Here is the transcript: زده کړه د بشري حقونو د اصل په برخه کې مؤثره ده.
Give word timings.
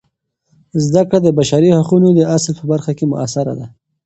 زده 0.85 1.01
کړه 1.09 1.19
د 1.23 1.27
بشري 1.39 1.69
حقونو 1.77 2.07
د 2.13 2.19
اصل 2.35 2.51
په 2.59 2.65
برخه 2.71 2.91
کې 2.97 3.05
مؤثره 3.11 3.53
ده. 3.59 3.67